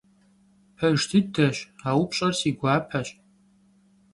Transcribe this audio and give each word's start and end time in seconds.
Пэж 0.77 0.99
дыдэщ, 1.09 1.57
а 1.87 1.89
упщӀэр 2.01 2.33
си 2.39 2.49
гуапэщ. 2.59 3.07